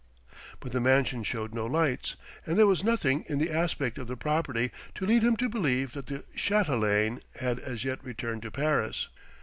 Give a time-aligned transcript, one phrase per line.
[0.59, 2.15] But the mansion showed no lights,
[2.47, 5.93] and there was nothing in the aspect of the property to lead him to believe
[5.93, 9.09] that the chatelaine had as yet returned to Paris.